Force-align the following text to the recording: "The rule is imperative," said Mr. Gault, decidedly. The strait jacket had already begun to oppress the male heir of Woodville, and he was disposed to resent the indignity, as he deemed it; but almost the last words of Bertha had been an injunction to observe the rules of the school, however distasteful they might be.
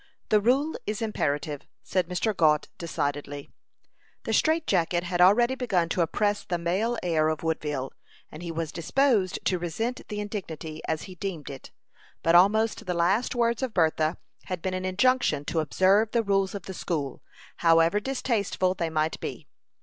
"The 0.29 0.41
rule 0.41 0.75
is 0.87 0.99
imperative," 0.99 1.61
said 1.83 2.07
Mr. 2.07 2.35
Gault, 2.35 2.69
decidedly. 2.79 3.51
The 4.23 4.33
strait 4.33 4.65
jacket 4.65 5.03
had 5.03 5.21
already 5.21 5.53
begun 5.53 5.89
to 5.89 6.01
oppress 6.01 6.43
the 6.43 6.57
male 6.57 6.97
heir 7.03 7.29
of 7.29 7.43
Woodville, 7.43 7.93
and 8.31 8.41
he 8.41 8.51
was 8.51 8.71
disposed 8.71 9.37
to 9.45 9.59
resent 9.59 10.01
the 10.07 10.19
indignity, 10.19 10.81
as 10.87 11.03
he 11.03 11.13
deemed 11.13 11.51
it; 11.51 11.69
but 12.23 12.33
almost 12.33 12.87
the 12.87 12.95
last 12.95 13.35
words 13.35 13.61
of 13.61 13.75
Bertha 13.75 14.17
had 14.45 14.63
been 14.63 14.73
an 14.73 14.85
injunction 14.85 15.45
to 15.45 15.59
observe 15.59 16.09
the 16.09 16.23
rules 16.23 16.55
of 16.55 16.63
the 16.63 16.73
school, 16.73 17.21
however 17.57 17.99
distasteful 17.99 18.73
they 18.73 18.89
might 18.89 19.19
be. 19.19 19.45